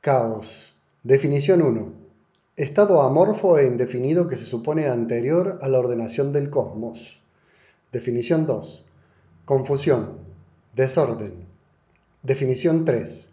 Caos. 0.00 0.74
Definición 1.02 1.60
1. 1.60 1.92
Estado 2.54 3.02
amorfo 3.02 3.58
e 3.58 3.66
indefinido 3.66 4.28
que 4.28 4.36
se 4.36 4.44
supone 4.44 4.86
anterior 4.86 5.58
a 5.60 5.68
la 5.68 5.80
ordenación 5.80 6.32
del 6.32 6.50
cosmos. 6.50 7.20
Definición 7.90 8.46
2. 8.46 8.84
Confusión. 9.44 10.18
Desorden. 10.76 11.46
Definición 12.22 12.84
3. 12.84 13.30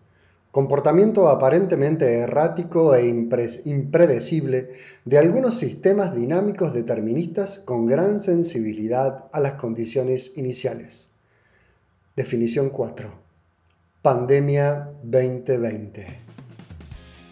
Comportamiento 0.50 1.30
aparentemente 1.30 2.18
errático 2.18 2.96
e 2.96 3.06
impredecible 3.06 4.72
de 5.06 5.18
algunos 5.20 5.60
sistemas 5.60 6.16
dinámicos 6.16 6.74
deterministas 6.74 7.60
con 7.60 7.86
gran 7.86 8.20
sensibilidad 8.20 9.26
a 9.32 9.40
las 9.40 9.54
condiciones 9.54 10.36
iniciales. 10.36 11.12
Definición 12.16 12.72
4. 12.72 13.12
Pandemia 14.02 14.90
2020. 15.04 16.35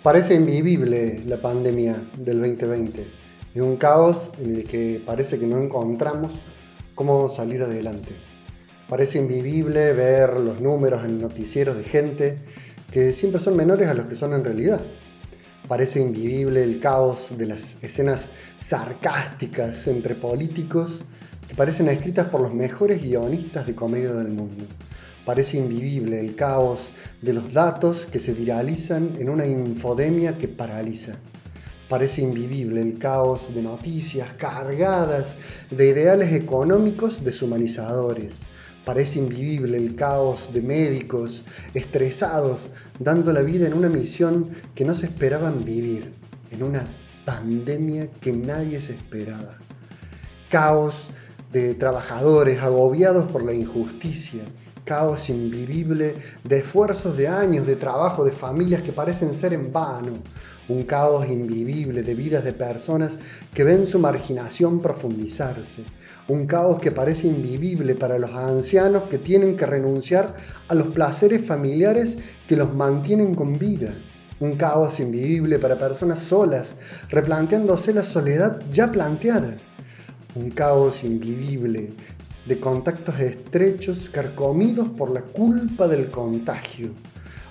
Parece 0.04 0.34
invivible 0.34 1.22
la 1.28 1.38
pandemia 1.38 1.96
del 2.18 2.42
2020. 2.42 3.06
Es 3.56 3.62
un 3.62 3.78
caos 3.78 4.32
en 4.38 4.58
el 4.58 4.66
que 4.66 5.00
parece 5.06 5.40
que 5.40 5.48
no 5.48 5.64
encontramos 5.64 6.34
cómo 6.94 7.30
salir 7.30 7.64
adelante. 7.64 8.10
Parece 8.90 9.20
invivible 9.20 9.94
ver 9.94 10.34
los 10.42 10.60
números 10.60 11.06
en 11.06 11.22
noticieros 11.22 11.78
de 11.78 11.86
gente 11.86 12.38
que 12.92 13.14
siempre 13.14 13.40
son 13.40 13.56
menores 13.56 13.88
a 13.88 13.94
los 13.94 14.08
que 14.08 14.18
son 14.18 14.34
en 14.34 14.44
realidad. 14.44 14.82
Parece 15.70 16.02
invivible 16.02 16.66
el 16.66 16.82
caos 16.82 17.30
de 17.38 17.46
las 17.46 17.82
escenas 17.82 18.28
sarcásticas 18.60 19.88
entre 19.88 20.16
políticos 20.16 21.00
que 21.48 21.56
parecen 21.56 21.88
escritas 21.88 22.28
por 22.28 22.42
los 22.42 22.54
mejores 22.54 23.02
guionistas 23.02 23.66
de 23.66 23.74
comedia 23.74 24.12
del 24.12 24.34
mundo. 24.34 24.66
Parece 25.24 25.56
invivible 25.60 26.20
el 26.20 26.36
caos 26.36 26.90
de 27.24 27.32
los 27.32 27.54
datos 27.54 28.06
que 28.12 28.20
se 28.20 28.34
viralizan 28.34 29.16
en 29.18 29.30
una 29.30 29.48
infodemia 29.48 30.38
que 30.38 30.50
paraliza. 30.50 31.14
Parece 31.88 32.22
invivible 32.22 32.82
el 32.82 32.98
caos 32.98 33.56
de 33.56 33.62
noticias 33.62 34.34
cargadas 34.34 35.36
de 35.72 35.90
ideales 35.90 36.34
económicos 36.34 37.24
deshumanizadores. 37.24 38.42
Parece 38.84 39.20
invivible 39.20 39.78
el 39.78 39.96
caos 39.96 40.54
de 40.54 40.62
médicos 40.62 41.44
estresados 41.74 42.68
dando 43.00 43.32
la 43.32 43.42
vida 43.42 43.68
en 43.68 43.74
una 43.74 43.88
misión 43.88 44.50
que 44.76 44.84
no 44.84 44.94
se 44.94 45.06
esperaban 45.06 45.64
vivir, 45.64 46.12
en 46.52 46.64
una 46.64 46.84
pandemia 47.24 48.10
que 48.20 48.34
nadie 48.34 48.82
se 48.82 48.94
esperaba. 48.94 49.58
Caos 50.50 51.08
de 51.54 51.74
trabajadores 51.76 52.62
agobiados 52.62 53.32
por 53.32 53.46
la 53.46 53.54
injusticia, 53.54 54.42
caos 54.84 55.30
invivible 55.30 56.16
de 56.44 56.58
esfuerzos 56.58 57.16
de 57.16 57.28
años 57.28 57.66
de 57.66 57.76
trabajo 57.76 58.26
de 58.26 58.32
familias 58.32 58.82
que 58.82 58.92
parecen 58.92 59.34
ser 59.34 59.54
en 59.54 59.72
vano, 59.72 60.14
un 60.68 60.84
caos 60.84 61.28
invivible 61.30 62.04
de 62.04 62.16
vidas 62.16 62.44
de 62.44 62.54
personas 62.54 63.18
que 63.54 63.64
ven 63.64 63.88
su 63.88 64.00
marginación 64.00 64.82
profundizarse, 64.82 65.84
un 66.28 66.46
caos 66.48 66.82
que 66.82 66.92
parece 66.92 67.28
invivible 67.28 67.96
para 67.96 68.18
los 68.18 68.32
ancianos 68.32 69.04
que 69.04 69.18
tienen 69.18 69.58
que 69.58 69.66
renunciar 69.66 70.36
a 70.68 70.74
los 70.74 70.88
placeres 70.88 71.46
familiares 71.46 72.18
que 72.48 72.56
los 72.56 72.74
mantienen 72.74 73.36
con 73.36 73.58
vida, 73.58 73.94
un 74.40 74.56
caos 74.56 75.00
invivible 75.00 75.60
para 75.60 75.76
personas 75.76 76.20
solas, 76.20 76.74
replanteándose 77.10 77.94
la 77.94 78.04
soledad 78.04 78.62
ya 78.72 78.92
planteada, 78.92 79.56
un 80.36 80.50
caos 80.50 81.04
invivible 81.04 81.92
de 82.46 82.60
contactos 82.60 83.20
estrechos 83.20 84.10
carcomidos 84.10 84.90
por 84.90 85.12
la 85.12 85.22
culpa 85.22 85.88
del 85.88 86.12
contagio, 86.12 86.90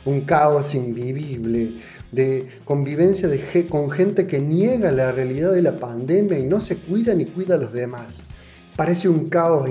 un 0.05 0.23
caos 0.23 0.75
invivible 0.75 1.71
de 2.13 2.47
convivencia 2.67 3.29
con 3.71 3.91
gente 3.91 4.27
que 4.27 4.39
niega 4.39 4.93
la 4.93 5.13
realidad 5.13 5.53
de 5.53 5.63
la 5.63 5.79
pandemia 5.79 6.39
y 6.39 6.45
no 6.45 6.61
se 6.61 6.77
cuida 6.77 7.15
ni 7.15 7.25
cuida 7.25 7.55
a 7.55 7.59
los 7.59 7.73
demás. 7.73 8.23
Parece 8.77 9.09
un 9.09 9.29
caos 9.29 9.69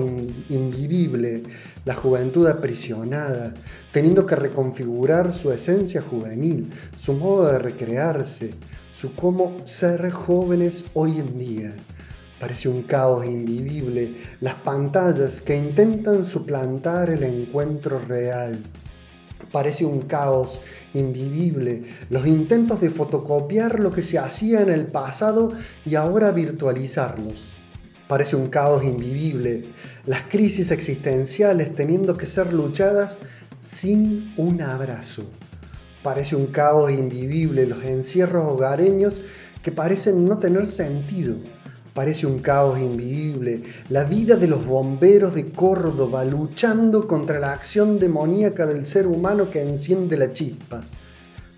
invivible, 0.48 1.42
la 1.84 1.94
juventud 1.94 2.46
aprisionada, 2.46 3.54
teniendo 3.92 4.26
que 4.26 4.36
reconfigurar 4.36 5.34
su 5.34 5.52
esencia 5.52 6.02
juvenil, 6.02 6.70
su 6.98 7.12
modo 7.12 7.50
de 7.50 7.58
recrearse, 7.58 8.52
su 8.92 9.14
cómo 9.14 9.56
ser 9.64 10.10
jóvenes 10.10 10.84
hoy 10.94 11.18
en 11.18 11.38
día. 11.38 11.74
Parece 12.42 12.68
un 12.68 12.82
caos 12.82 13.24
invivible, 13.24 14.10
las 14.40 14.54
pantallas 14.54 15.40
que 15.40 15.56
intentan 15.56 16.24
suplantar 16.24 17.08
el 17.08 17.22
encuentro 17.22 18.00
real. 18.00 18.58
Parece 19.52 19.84
un 19.84 20.02
caos 20.02 20.58
invivible, 20.92 21.84
los 22.10 22.26
intentos 22.26 22.80
de 22.80 22.90
fotocopiar 22.90 23.78
lo 23.78 23.92
que 23.92 24.02
se 24.02 24.18
hacía 24.18 24.60
en 24.60 24.70
el 24.70 24.88
pasado 24.88 25.52
y 25.86 25.94
ahora 25.94 26.32
virtualizarlos. 26.32 27.44
Parece 28.08 28.34
un 28.34 28.48
caos 28.48 28.82
invivible, 28.82 29.66
las 30.04 30.24
crisis 30.24 30.72
existenciales 30.72 31.72
teniendo 31.76 32.16
que 32.16 32.26
ser 32.26 32.52
luchadas 32.52 33.18
sin 33.60 34.34
un 34.36 34.62
abrazo. 34.62 35.22
Parece 36.02 36.34
un 36.34 36.48
caos 36.48 36.90
invivible, 36.90 37.68
los 37.68 37.84
encierros 37.84 38.44
hogareños 38.48 39.20
que 39.62 39.70
parecen 39.70 40.24
no 40.24 40.38
tener 40.38 40.66
sentido 40.66 41.36
Parece 41.94 42.26
un 42.26 42.38
caos 42.38 42.78
invivible, 42.78 43.62
la 43.90 44.04
vida 44.04 44.36
de 44.36 44.46
los 44.46 44.64
bomberos 44.64 45.34
de 45.34 45.50
Córdoba 45.50 46.24
luchando 46.24 47.06
contra 47.06 47.38
la 47.38 47.52
acción 47.52 47.98
demoníaca 47.98 48.64
del 48.64 48.86
ser 48.86 49.06
humano 49.06 49.50
que 49.50 49.60
enciende 49.60 50.16
la 50.16 50.32
chispa. 50.32 50.82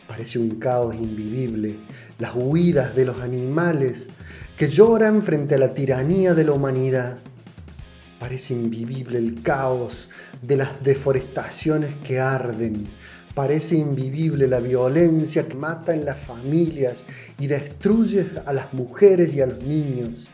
Parece 0.09 0.41
un 0.41 0.56
caos 0.56 0.97
invivible, 0.97 1.77
las 2.19 2.33
huidas 2.34 2.97
de 2.97 3.05
los 3.05 3.21
animales 3.21 4.09
que 4.59 4.69
lloran 4.69 5.23
frente 5.23 5.55
a 5.55 5.59
la 5.59 5.73
tiranía 5.73 6.34
de 6.34 6.43
la 6.43 6.53
humanidad. 6.53 7.17
Parece 8.19 8.55
invivible 8.55 9.19
el 9.19 9.41
caos 9.41 10.09
de 10.43 10.56
las 10.56 10.83
deforestaciones 10.83 11.91
que 12.05 12.19
arden, 12.19 12.89
Parece 13.34 13.75
invivible 13.75 14.47
la 14.47 14.61
violencia 14.61 15.49
que 15.49 15.56
mata 15.56 15.93
en 15.93 16.05
las 16.05 16.17
familias 16.19 17.03
y 17.37 17.49
destruye 17.49 18.27
a 18.47 18.53
las 18.53 18.72
mujeres 18.72 19.34
y 19.34 19.41
a 19.41 19.47
los 19.47 19.61
niños. 19.65 20.28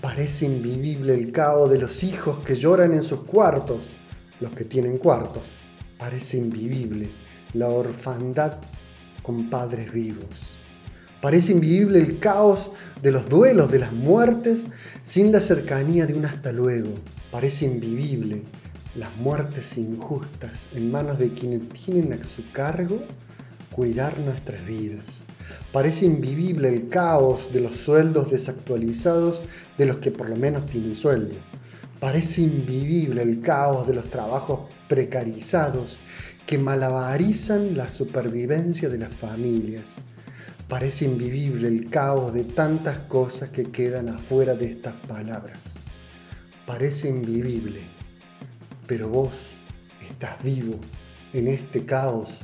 Parece 0.00 0.46
invivible 0.46 1.14
el 1.14 1.30
caos 1.30 1.70
de 1.70 1.78
los 1.78 2.02
hijos 2.02 2.40
que 2.40 2.56
lloran 2.56 2.92
en 2.92 3.04
sus 3.04 3.20
cuartos, 3.20 3.92
los 4.40 4.50
que 4.50 4.64
tienen 4.64 4.98
cuartos. 4.98 5.44
Parece 5.96 6.38
invivible 6.38 7.08
la 7.52 7.68
orfandad 7.68 8.58
con 9.22 9.48
padres 9.48 9.92
vivos. 9.92 10.26
Parece 11.22 11.52
invivible 11.52 12.00
el 12.00 12.18
caos 12.18 12.72
de 13.00 13.12
los 13.12 13.28
duelos, 13.28 13.70
de 13.70 13.78
las 13.78 13.92
muertes, 13.92 14.62
sin 15.04 15.30
la 15.30 15.38
cercanía 15.38 16.04
de 16.04 16.14
un 16.14 16.26
hasta 16.26 16.50
luego. 16.50 16.90
Parece 17.30 17.64
invivible 17.64 18.42
las 18.96 19.16
muertes 19.16 19.76
injustas 19.76 20.68
en 20.74 20.92
manos 20.92 21.18
de 21.18 21.30
quienes 21.30 21.68
tienen 21.70 22.12
a 22.12 22.24
su 22.24 22.48
cargo 22.52 23.00
cuidar 23.72 24.16
nuestras 24.20 24.64
vidas. 24.66 25.04
Parece 25.72 26.06
invivible 26.06 26.68
el 26.68 26.88
caos 26.88 27.52
de 27.52 27.60
los 27.60 27.74
sueldos 27.74 28.30
desactualizados 28.30 29.42
de 29.78 29.86
los 29.86 29.96
que 29.96 30.12
por 30.12 30.30
lo 30.30 30.36
menos 30.36 30.66
tienen 30.66 30.94
sueldo. 30.94 31.34
Parece 31.98 32.42
invivible 32.42 33.22
el 33.22 33.40
caos 33.40 33.88
de 33.88 33.94
los 33.94 34.08
trabajos 34.08 34.60
precarizados 34.88 35.96
que 36.46 36.58
malabarizan 36.58 37.76
la 37.76 37.88
supervivencia 37.88 38.88
de 38.88 38.98
las 38.98 39.12
familias. 39.12 39.94
Parece 40.68 41.06
invivible 41.06 41.66
el 41.66 41.90
caos 41.90 42.32
de 42.32 42.44
tantas 42.44 42.98
cosas 43.08 43.48
que 43.48 43.64
quedan 43.64 44.08
afuera 44.08 44.54
de 44.54 44.66
estas 44.66 44.94
palabras. 45.08 45.72
Parece 46.66 47.08
invivible 47.08 47.80
pero 48.86 49.08
vos 49.08 49.32
estás 50.08 50.42
vivo 50.42 50.78
en 51.32 51.48
este 51.48 51.84
caos, 51.84 52.38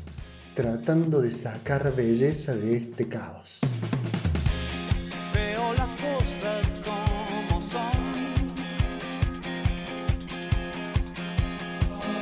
tratando 0.55 1.21
de 1.21 1.33
sacar 1.33 1.95
belleza 1.95 2.55
de 2.55 2.76
este 2.76 3.09
caos. 3.09 3.61
Veo 5.35 5.75
las 5.75 5.91
cosas 5.97 6.81
como 6.85 7.61
son. 7.61 8.11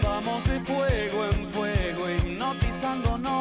Vamos 0.02 0.44
de 0.44 0.60
fuego 0.60 1.25
en 1.26 1.48
fuego, 1.48 2.10
hipnotizándonos. 2.10 3.38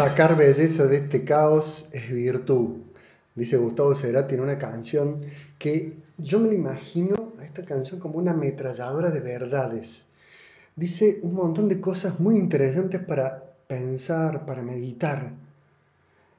Sacar 0.00 0.34
belleza 0.34 0.86
de 0.86 0.96
este 0.96 1.24
caos 1.26 1.86
es 1.92 2.10
virtud, 2.10 2.78
dice 3.34 3.58
Gustavo 3.58 3.94
Cerati 3.94 4.34
en 4.34 4.40
una 4.40 4.56
canción 4.56 5.20
que 5.58 5.92
yo 6.16 6.40
me 6.40 6.48
la 6.48 6.54
imagino 6.54 7.34
a 7.38 7.44
esta 7.44 7.64
canción 7.64 8.00
como 8.00 8.16
una 8.16 8.30
ametralladora 8.30 9.10
de 9.10 9.20
verdades. 9.20 10.06
Dice 10.74 11.20
un 11.22 11.34
montón 11.34 11.68
de 11.68 11.82
cosas 11.82 12.18
muy 12.18 12.38
interesantes 12.38 12.98
para 13.04 13.44
pensar, 13.66 14.46
para 14.46 14.62
meditar. 14.62 15.32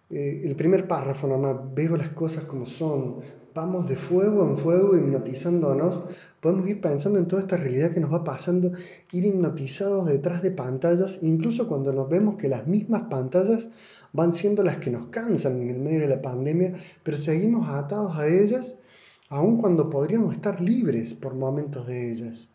Eh, 0.09 0.41
el 0.43 0.55
primer 0.55 0.87
párrafo 0.87 1.27
nomás, 1.27 1.57
veo 1.75 1.95
las 1.97 2.09
cosas 2.09 2.45
como 2.45 2.65
son, 2.65 3.17
vamos 3.53 3.87
de 3.89 3.95
fuego 3.95 4.43
en 4.47 4.57
fuego 4.57 4.95
hipnotizándonos, 4.95 6.03
podemos 6.39 6.67
ir 6.67 6.79
pensando 6.79 7.19
en 7.19 7.27
toda 7.27 7.41
esta 7.41 7.57
realidad 7.57 7.91
que 7.91 7.99
nos 7.99 8.11
va 8.11 8.23
pasando, 8.23 8.71
ir 9.11 9.25
hipnotizados 9.25 10.07
detrás 10.07 10.41
de 10.41 10.51
pantallas, 10.51 11.19
incluso 11.21 11.67
cuando 11.67 11.91
nos 11.91 12.09
vemos 12.09 12.37
que 12.37 12.47
las 12.47 12.67
mismas 12.67 13.03
pantallas 13.09 13.69
van 14.13 14.31
siendo 14.31 14.63
las 14.63 14.77
que 14.77 14.91
nos 14.91 15.07
cansan 15.07 15.61
en 15.61 15.69
el 15.69 15.79
medio 15.79 16.01
de 16.01 16.07
la 16.07 16.21
pandemia, 16.21 16.73
pero 17.03 17.17
seguimos 17.17 17.69
atados 17.69 18.17
a 18.17 18.27
ellas, 18.27 18.77
aun 19.29 19.57
cuando 19.57 19.89
podríamos 19.89 20.33
estar 20.35 20.61
libres 20.61 21.13
por 21.13 21.35
momentos 21.35 21.87
de 21.87 22.11
ellas. 22.11 22.49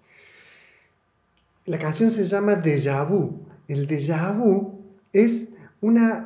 La 1.67 1.79
canción 1.79 2.11
se 2.11 2.25
llama 2.25 2.63
Déjà 2.63 3.09
Vu. 3.09 3.47
El 3.69 3.89
déjà 3.89 4.33
vu 4.33 4.79
es 5.13 5.46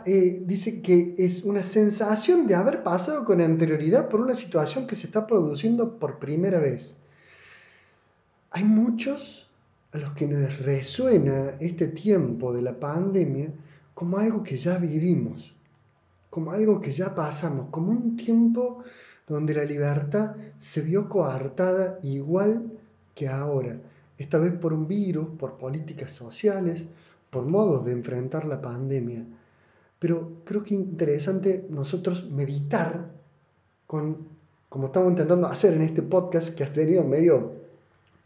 eh, 0.06 0.42
dice 0.46 0.80
que 0.80 1.14
es 1.18 1.44
una 1.44 1.62
sensación 1.62 2.46
de 2.46 2.54
haber 2.54 2.82
pasado 2.82 3.24
con 3.24 3.40
anterioridad 3.40 4.08
por 4.08 4.20
una 4.20 4.34
situación 4.34 4.86
que 4.86 4.96
se 4.96 5.06
está 5.06 5.26
produciendo 5.26 5.98
por 5.98 6.18
primera 6.18 6.58
vez. 6.58 6.96
Hay 8.52 8.64
muchos 8.64 9.48
a 9.92 9.98
los 9.98 10.12
que 10.12 10.26
nos 10.26 10.60
resuena 10.60 11.56
este 11.60 11.88
tiempo 11.88 12.52
de 12.52 12.62
la 12.62 12.78
pandemia 12.78 13.52
como 13.92 14.18
algo 14.18 14.42
que 14.42 14.56
ya 14.56 14.78
vivimos, 14.78 15.54
como 16.30 16.52
algo 16.52 16.80
que 16.80 16.92
ya 16.92 17.14
pasamos, 17.14 17.68
como 17.70 17.90
un 17.90 18.16
tiempo 18.16 18.82
donde 19.26 19.54
la 19.54 19.64
libertad 19.64 20.36
se 20.58 20.80
vio 20.80 21.08
coartada 21.08 21.98
igual 22.02 22.72
que 23.14 23.28
ahora, 23.28 23.78
esta 24.16 24.38
vez 24.38 24.52
por 24.52 24.72
un 24.72 24.88
virus, 24.88 25.28
por 25.38 25.58
políticas 25.58 26.12
sociales, 26.12 26.86
por 27.30 27.44
modos 27.46 27.84
de 27.84 27.92
enfrentar 27.92 28.44
la 28.44 28.60
pandemia. 28.60 29.26
Pero 30.00 30.32
creo 30.44 30.64
que 30.64 30.74
es 30.74 30.80
interesante 30.80 31.66
nosotros 31.68 32.28
meditar 32.30 33.10
con, 33.86 34.16
como 34.68 34.86
estamos 34.86 35.10
intentando 35.10 35.46
hacer 35.46 35.74
en 35.74 35.82
este 35.82 36.02
podcast, 36.02 36.48
que 36.54 36.64
has 36.64 36.72
tenido 36.72 37.04
medio, 37.04 37.52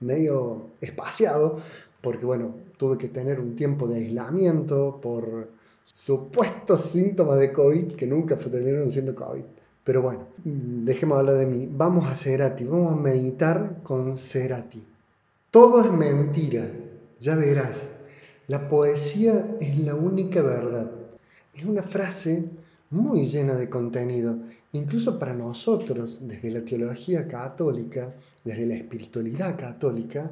medio 0.00 0.62
espaciado, 0.80 1.58
porque 2.00 2.24
bueno, 2.24 2.54
tuve 2.76 2.96
que 2.96 3.08
tener 3.08 3.40
un 3.40 3.56
tiempo 3.56 3.88
de 3.88 3.96
aislamiento 3.96 5.00
por 5.02 5.48
supuestos 5.84 6.82
síntomas 6.82 7.38
de 7.38 7.52
COVID 7.52 7.96
que 7.96 8.06
nunca 8.06 8.36
terminaron 8.36 8.90
siendo 8.90 9.14
COVID. 9.14 9.42
Pero 9.84 10.00
bueno, 10.00 10.20
dejemos 10.44 11.18
hablar 11.18 11.36
de 11.36 11.46
mí. 11.46 11.68
Vamos 11.70 12.10
a 12.10 12.14
Cerati, 12.14 12.64
vamos 12.64 12.92
a 12.92 12.96
meditar 12.96 13.80
con 13.82 14.16
Cerati. 14.16 14.82
Todo 15.50 15.84
es 15.84 15.92
mentira, 15.92 16.70
ya 17.20 17.36
verás. 17.36 17.88
La 18.46 18.68
poesía 18.68 19.56
es 19.60 19.78
la 19.78 19.94
única 19.94 20.40
verdad. 20.40 20.90
Es 21.54 21.64
una 21.64 21.82
frase 21.82 22.44
muy 22.90 23.26
llena 23.26 23.54
de 23.54 23.68
contenido, 23.68 24.38
incluso 24.72 25.18
para 25.18 25.34
nosotros, 25.34 26.20
desde 26.22 26.50
la 26.50 26.64
teología 26.64 27.26
católica, 27.28 28.12
desde 28.44 28.66
la 28.66 28.74
espiritualidad 28.74 29.56
católica, 29.56 30.30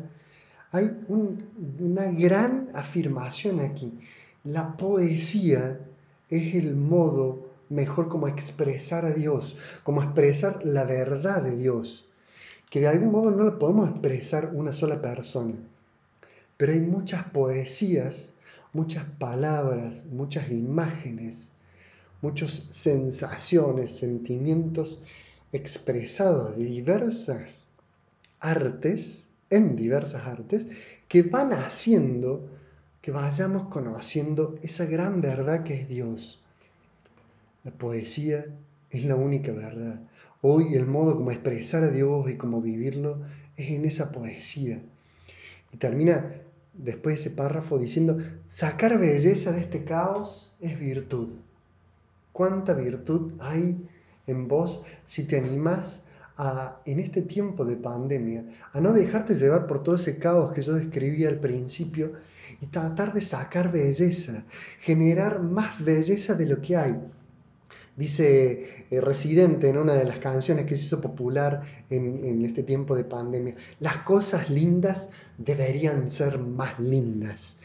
hay 0.72 0.90
un- 1.08 1.44
una 1.80 2.06
gran 2.10 2.68
afirmación 2.74 3.60
aquí. 3.60 3.92
La 4.44 4.76
poesía 4.76 5.78
es 6.28 6.54
el 6.54 6.74
modo 6.74 7.46
mejor 7.68 8.08
como 8.08 8.26
expresar 8.28 9.04
a 9.04 9.12
Dios, 9.12 9.56
como 9.84 10.02
expresar 10.02 10.60
la 10.64 10.84
verdad 10.84 11.42
de 11.42 11.56
Dios, 11.56 12.06
que 12.70 12.80
de 12.80 12.88
algún 12.88 13.12
modo 13.12 13.30
no 13.30 13.44
la 13.44 13.58
podemos 13.58 13.90
expresar 13.90 14.50
una 14.54 14.72
sola 14.72 15.00
persona. 15.00 15.54
Pero 16.56 16.72
hay 16.72 16.80
muchas 16.80 17.24
poesías, 17.24 18.32
muchas 18.72 19.04
palabras, 19.04 20.04
muchas 20.06 20.50
imágenes, 20.50 21.52
muchas 22.20 22.68
sensaciones, 22.70 23.96
sentimientos 23.96 25.00
expresados 25.52 26.56
de 26.56 26.64
diversas 26.64 27.72
artes, 28.40 29.28
en 29.50 29.76
diversas 29.76 30.26
artes, 30.26 30.66
que 31.08 31.22
van 31.22 31.52
haciendo 31.52 32.48
que 33.02 33.10
vayamos 33.10 33.66
conociendo 33.68 34.56
esa 34.62 34.86
gran 34.86 35.20
verdad 35.20 35.64
que 35.64 35.74
es 35.74 35.88
Dios. 35.88 36.42
La 37.64 37.72
poesía 37.72 38.46
es 38.90 39.04
la 39.04 39.16
única 39.16 39.52
verdad. 39.52 40.00
Hoy 40.40 40.74
el 40.74 40.86
modo 40.86 41.16
como 41.16 41.30
expresar 41.30 41.82
a 41.82 41.90
Dios 41.90 42.30
y 42.30 42.36
como 42.36 42.62
vivirlo 42.62 43.20
es 43.56 43.70
en 43.70 43.84
esa 43.84 44.12
poesía. 44.12 44.82
Y 45.72 45.76
termina 45.76 46.41
después 46.74 47.20
ese 47.20 47.30
párrafo 47.30 47.78
diciendo, 47.78 48.18
sacar 48.48 48.98
belleza 48.98 49.52
de 49.52 49.60
este 49.60 49.84
caos 49.84 50.56
es 50.60 50.78
virtud. 50.78 51.28
¿Cuánta 52.32 52.74
virtud 52.74 53.32
hay 53.40 53.86
en 54.26 54.48
vos 54.48 54.82
si 55.04 55.24
te 55.24 55.36
animás 55.36 56.00
a, 56.36 56.80
en 56.86 56.98
este 56.98 57.22
tiempo 57.22 57.64
de 57.64 57.76
pandemia, 57.76 58.44
a 58.72 58.80
no 58.80 58.92
dejarte 58.92 59.34
llevar 59.34 59.66
por 59.66 59.82
todo 59.82 59.96
ese 59.96 60.18
caos 60.18 60.52
que 60.52 60.62
yo 60.62 60.74
describí 60.74 61.26
al 61.26 61.38
principio 61.38 62.12
y 62.60 62.66
tratar 62.66 63.12
de 63.12 63.20
sacar 63.20 63.70
belleza, 63.70 64.44
generar 64.80 65.42
más 65.42 65.82
belleza 65.84 66.34
de 66.34 66.46
lo 66.46 66.60
que 66.62 66.76
hay? 66.76 66.98
Dice 67.96 68.86
eh, 68.90 69.00
Residente 69.02 69.68
en 69.68 69.76
una 69.76 69.94
de 69.94 70.04
las 70.04 70.18
canciones 70.18 70.64
que 70.64 70.74
se 70.74 70.86
hizo 70.86 71.00
popular 71.00 71.62
en, 71.90 72.24
en 72.24 72.44
este 72.44 72.62
tiempo 72.62 72.96
de 72.96 73.04
pandemia, 73.04 73.54
las 73.80 73.98
cosas 73.98 74.48
lindas 74.48 75.10
deberían 75.36 76.08
ser 76.08 76.38
más 76.38 76.80
lindas. 76.80 77.58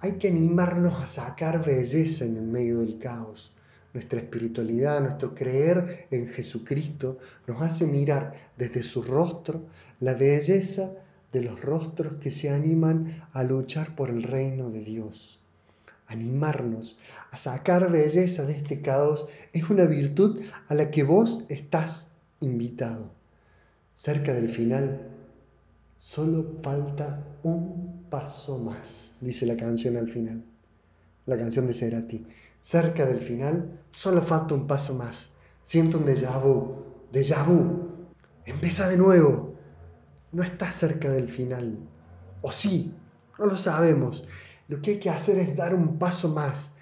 Hay 0.00 0.12
que 0.12 0.28
animarnos 0.28 1.02
a 1.02 1.06
sacar 1.06 1.64
belleza 1.64 2.24
en 2.24 2.36
el 2.36 2.46
medio 2.46 2.80
del 2.80 2.98
caos. 2.98 3.52
Nuestra 3.92 4.20
espiritualidad, 4.20 5.00
nuestro 5.00 5.34
creer 5.34 6.06
en 6.10 6.28
Jesucristo 6.28 7.18
nos 7.46 7.60
hace 7.62 7.86
mirar 7.86 8.34
desde 8.56 8.82
su 8.82 9.02
rostro 9.02 9.66
la 10.00 10.14
belleza 10.14 10.92
de 11.32 11.42
los 11.42 11.60
rostros 11.60 12.16
que 12.16 12.30
se 12.30 12.48
animan 12.48 13.22
a 13.32 13.42
luchar 13.42 13.94
por 13.96 14.08
el 14.08 14.22
reino 14.22 14.70
de 14.70 14.82
Dios. 14.82 15.37
Animarnos 16.08 16.98
a 17.30 17.36
sacar 17.36 17.92
belleza 17.92 18.44
de 18.46 18.54
este 18.54 18.80
caos 18.80 19.26
es 19.52 19.68
una 19.68 19.84
virtud 19.84 20.40
a 20.66 20.74
la 20.74 20.90
que 20.90 21.02
vos 21.02 21.44
estás 21.50 22.12
invitado. 22.40 23.10
Cerca 23.94 24.32
del 24.32 24.48
final, 24.48 25.06
solo 25.98 26.56
falta 26.62 27.22
un 27.42 28.04
paso 28.08 28.58
más, 28.58 29.12
dice 29.20 29.44
la 29.44 29.58
canción 29.58 29.98
al 29.98 30.08
final, 30.08 30.42
la 31.26 31.36
canción 31.36 31.66
de 31.66 31.74
Cerati. 31.74 32.26
Cerca 32.60 33.04
del 33.04 33.20
final, 33.20 33.78
solo 33.92 34.22
falta 34.22 34.54
un 34.54 34.66
paso 34.66 34.94
más. 34.94 35.28
Siento 35.62 35.98
un 35.98 36.06
déjà 36.06 36.38
vu, 36.42 36.84
déjà 37.12 37.44
vu. 37.44 37.88
Empieza 38.46 38.88
de 38.88 38.96
nuevo. 38.96 39.54
No 40.32 40.42
estás 40.42 40.74
cerca 40.74 41.10
del 41.10 41.28
final. 41.28 41.78
O 42.40 42.50
sí, 42.50 42.94
no 43.38 43.46
lo 43.46 43.56
sabemos. 43.58 44.26
Lo 44.68 44.82
que 44.82 44.92
hay 44.92 44.98
que 44.98 45.08
hacer 45.08 45.38
es 45.38 45.56
dar 45.56 45.74
un 45.74 45.98
paso 45.98 46.28
más, 46.28 46.72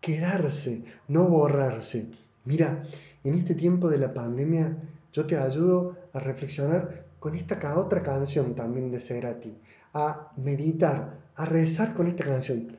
quedarse, 0.00 0.82
no 1.06 1.28
borrarse. 1.28 2.06
Mira, 2.44 2.82
en 3.22 3.34
este 3.34 3.54
tiempo 3.54 3.88
de 3.88 3.98
la 3.98 4.12
pandemia, 4.12 4.76
yo 5.12 5.24
te 5.24 5.36
ayudo 5.36 5.96
a 6.12 6.18
reflexionar 6.18 7.04
con 7.20 7.36
esta 7.36 7.78
otra 7.78 8.02
canción 8.02 8.56
también 8.56 8.90
de 8.90 8.98
Cerati, 8.98 9.56
a 9.94 10.32
meditar, 10.36 11.20
a 11.36 11.44
rezar 11.44 11.94
con 11.94 12.08
esta 12.08 12.24
canción. 12.24 12.76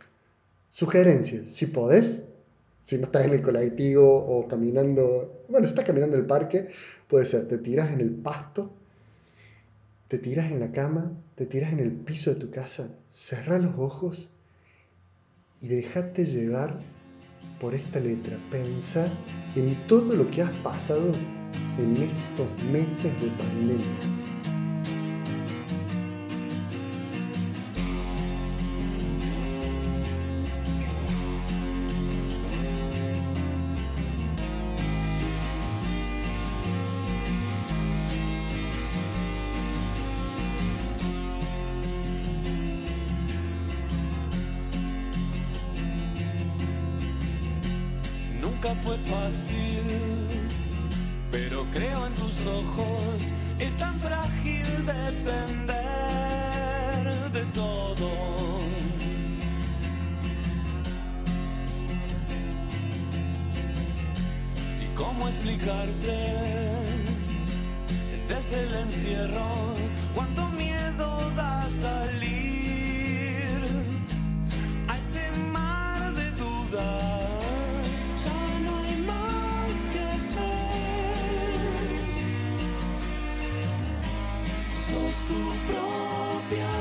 Sugerencias, 0.72 1.50
si 1.50 1.68
podés, 1.68 2.24
si 2.84 2.98
no 2.98 3.04
estás 3.04 3.26
en 3.26 3.34
el 3.36 3.42
colectivo 3.42 4.14
o 4.14 4.46
caminando, 4.50 5.44
bueno, 5.48 5.68
si 5.68 5.72
estás 5.72 5.86
caminando 5.86 6.18
en 6.18 6.24
el 6.24 6.28
parque, 6.28 6.68
puede 7.08 7.26
ser, 7.26 7.48
te 7.48 7.60
tiras 7.60 7.92
en 7.92 8.02
el 8.02 8.12
pasto, 8.12 8.72
te 10.10 10.18
tiras 10.18 10.52
en 10.52 10.60
la 10.60 10.74
cama, 10.74 11.14
te 11.36 11.46
tiras 11.46 11.72
en 11.72 11.80
el 11.80 11.94
piso 11.94 12.34
de 12.34 12.42
tu 12.42 12.52
casa, 12.52 12.90
cerra 13.10 13.58
los 13.58 13.78
ojos 13.78 14.28
y 15.62 15.68
dejate 15.68 16.26
llevar 16.26 16.80
por 17.60 17.76
esta 17.76 18.00
letra. 18.00 18.38
Pensar 18.52 19.10
en 19.56 19.76
todo 19.88 20.16
lo 20.16 20.30
que 20.32 20.42
has 20.42 20.56
pasado 20.58 21.12
en 21.78 21.96
estos 21.98 22.64
meses 22.72 23.12
de 23.22 23.28
pandemia. 23.38 24.29
Nunca 48.62 48.76
fue 48.82 48.98
fácil, 48.98 49.84
pero 51.32 51.66
creo 51.72 52.08
en 52.08 52.14
tus 52.16 52.46
ojos. 52.46 53.32
Es 53.58 53.78
tan 53.78 53.98
frágil 54.02 54.66
depender 54.86 55.78
de 57.32 57.46
todo. 57.54 58.10
¿Y 64.82 64.88
cómo 64.94 65.30
explicarte 65.30 66.18
desde 68.28 68.60
el 68.60 68.74
encierro 68.84 69.78
cuánto 70.14 70.50
miedo 70.50 71.32
da 71.38 71.66
salir 71.70 72.49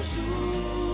propia 0.03 0.88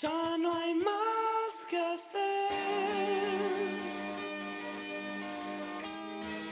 Ya 0.00 0.38
no 0.38 0.54
hay 0.54 0.74
más 0.74 1.66
que 1.68 1.76
hacer. 1.76 2.20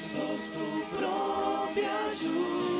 Sos 0.00 0.50
tu 0.50 0.96
propia 0.96 2.08
ayuda. 2.10 2.75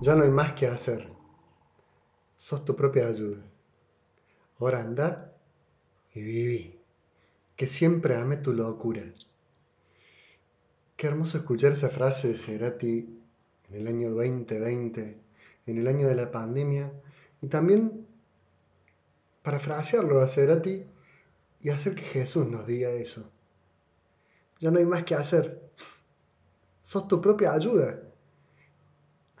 Ya 0.00 0.14
no 0.14 0.22
hay 0.22 0.30
más 0.30 0.52
que 0.52 0.68
hacer. 0.68 1.10
Sos 2.36 2.64
tu 2.64 2.76
propia 2.76 3.08
ayuda. 3.08 3.42
Ahora 4.60 4.80
anda 4.80 5.34
y 6.14 6.22
viví. 6.22 6.80
Que 7.56 7.66
siempre 7.66 8.14
ame 8.14 8.36
tu 8.36 8.52
locura. 8.52 9.02
Qué 10.96 11.08
hermoso 11.08 11.38
escuchar 11.38 11.72
esa 11.72 11.90
frase 11.90 12.28
de 12.28 12.34
Cerati 12.34 13.20
en 13.70 13.74
el 13.74 13.88
año 13.88 14.10
2020, 14.10 15.20
en 15.66 15.78
el 15.78 15.88
año 15.88 16.06
de 16.06 16.14
la 16.14 16.30
pandemia, 16.30 16.92
y 17.42 17.48
también 17.48 18.06
parafrasearlo 19.42 20.20
a 20.20 20.28
Cerati 20.28 20.86
y 21.60 21.70
hacer 21.70 21.96
que 21.96 22.02
Jesús 22.02 22.46
nos 22.46 22.68
diga 22.68 22.90
eso. 22.90 23.28
Ya 24.60 24.70
no 24.70 24.78
hay 24.78 24.86
más 24.86 25.04
que 25.04 25.16
hacer. 25.16 25.70
Sos 26.84 27.08
tu 27.08 27.20
propia 27.20 27.52
ayuda. 27.52 28.07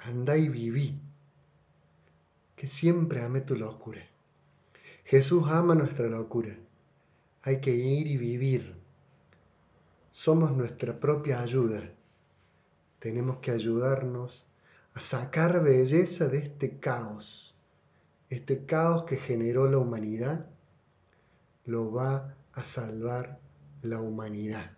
Andá 0.00 0.36
y 0.36 0.48
viví. 0.48 1.00
Que 2.56 2.66
siempre 2.66 3.22
ame 3.22 3.40
tu 3.40 3.56
locura. 3.56 4.02
Jesús 5.04 5.44
ama 5.48 5.74
nuestra 5.74 6.06
locura. 6.08 6.56
Hay 7.42 7.60
que 7.60 7.74
ir 7.74 8.06
y 8.06 8.16
vivir. 8.16 8.74
Somos 10.12 10.52
nuestra 10.52 10.98
propia 10.98 11.40
ayuda. 11.40 11.80
Tenemos 12.98 13.38
que 13.38 13.52
ayudarnos 13.52 14.46
a 14.94 15.00
sacar 15.00 15.62
belleza 15.62 16.28
de 16.28 16.38
este 16.38 16.78
caos. 16.78 17.54
Este 18.28 18.66
caos 18.66 19.04
que 19.04 19.16
generó 19.16 19.70
la 19.70 19.78
humanidad 19.78 20.46
lo 21.64 21.92
va 21.92 22.36
a 22.52 22.64
salvar 22.64 23.40
la 23.82 24.00
humanidad. 24.00 24.72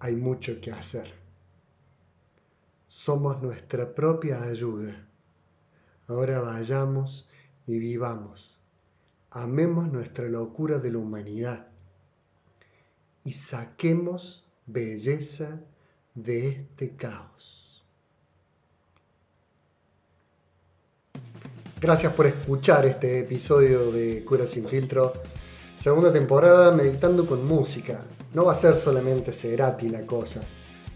Hay 0.00 0.16
mucho 0.16 0.60
que 0.60 0.72
hacer. 0.72 1.23
Somos 2.96 3.42
nuestra 3.42 3.92
propia 3.92 4.44
ayuda. 4.44 4.94
Ahora 6.06 6.38
vayamos 6.38 7.28
y 7.66 7.78
vivamos. 7.78 8.56
Amemos 9.30 9.92
nuestra 9.92 10.26
locura 10.28 10.78
de 10.78 10.92
la 10.92 10.98
humanidad 10.98 11.66
y 13.24 13.32
saquemos 13.32 14.46
belleza 14.64 15.60
de 16.14 16.48
este 16.48 16.94
caos. 16.94 17.84
Gracias 21.80 22.12
por 22.14 22.26
escuchar 22.26 22.86
este 22.86 23.18
episodio 23.18 23.90
de 23.90 24.24
Cura 24.24 24.46
sin 24.46 24.68
filtro. 24.68 25.12
Segunda 25.80 26.12
temporada 26.12 26.70
meditando 26.70 27.26
con 27.26 27.44
música. 27.44 28.02
No 28.32 28.44
va 28.44 28.52
a 28.52 28.56
ser 28.56 28.76
solamente 28.76 29.32
Cerati 29.32 29.88
la 29.88 30.06
cosa. 30.06 30.40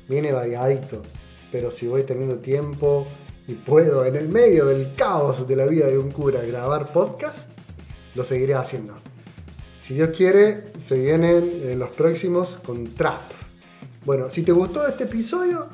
Viene 0.09 0.33
variadito. 0.33 1.03
Pero 1.51 1.71
si 1.71 1.87
voy 1.87 2.05
teniendo 2.05 2.39
tiempo 2.39 3.07
y 3.47 3.55
puedo 3.55 4.05
en 4.05 4.17
el 4.17 4.29
medio 4.29 4.67
del 4.67 4.95
caos 4.95 5.49
de 5.49 5.57
la 5.57 5.67
vida 5.67 5.87
de 5.87 5.99
un 5.99 6.11
cura 6.11 6.43
grabar 6.43 6.93
podcast, 6.93 7.51
lo 8.15 8.25
seguiré 8.25 8.55
haciendo. 8.55 8.95
Si 9.81 9.95
Dios 9.95 10.11
quiere, 10.15 10.65
se 10.77 11.01
vienen 11.01 11.51
eh, 11.63 11.75
los 11.75 11.89
próximos 11.91 12.59
con 12.65 12.95
trap. 12.95 13.21
Bueno, 14.05 14.29
si 14.29 14.43
te 14.43 14.53
gustó 14.53 14.87
este 14.87 15.05
episodio, 15.05 15.69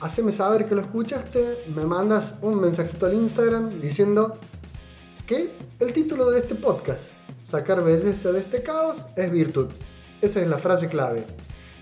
haceme 0.00 0.32
saber 0.32 0.66
que 0.66 0.74
lo 0.74 0.80
escuchaste, 0.80 1.56
me 1.76 1.84
mandas 1.84 2.34
un 2.42 2.60
mensajito 2.60 3.06
al 3.06 3.14
Instagram 3.14 3.80
diciendo 3.80 4.38
que 5.26 5.50
el 5.78 5.92
título 5.92 6.30
de 6.30 6.40
este 6.40 6.56
podcast, 6.56 7.10
sacar 7.44 7.84
belleza 7.84 8.32
de 8.32 8.40
este 8.40 8.62
caos, 8.64 9.06
es 9.14 9.30
virtud. 9.30 9.68
Esa 10.20 10.40
es 10.40 10.48
la 10.48 10.58
frase 10.58 10.88
clave. 10.88 11.24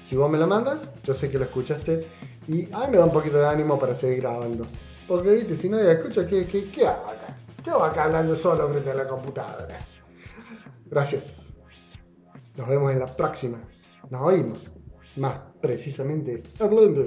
Si 0.05 0.17
vos 0.17 0.31
me 0.31 0.39
la 0.39 0.47
mandas, 0.47 0.91
yo 1.05 1.15
sé 1.15 1.31
que 1.31 1.39
lo 1.39 1.45
escuchaste 1.45 2.07
y 2.49 2.69
a 2.73 2.81
mí 2.81 2.87
me 2.91 2.99
da 2.99 3.05
un 3.05 3.13
poquito 3.13 3.39
de 3.39 3.47
ánimo 3.47 3.79
para 3.79 3.95
seguir 3.95 4.21
grabando. 4.21 4.67
Porque, 5.07 5.31
viste, 5.31 5.57
si 5.57 5.69
nadie 5.69 5.93
escucha, 5.93 6.27
¿qué, 6.27 6.47
qué, 6.47 6.65
qué 6.71 6.87
hago 6.87 7.07
acá? 7.09 7.37
¿Qué 7.63 7.71
hago 7.71 7.85
acá 7.85 8.05
hablando 8.05 8.35
solo 8.37 8.69
frente 8.69 8.91
a 8.91 8.95
la 8.95 9.07
computadora? 9.07 9.79
Gracias. 10.87 11.53
Nos 12.57 12.69
vemos 12.69 12.93
en 12.93 13.01
la 13.01 13.07
próxima. 13.07 13.59
Nos 14.09 14.23
oímos. 14.23 14.71
Más 15.17 15.41
precisamente 15.61 16.43
hablando. 16.59 17.07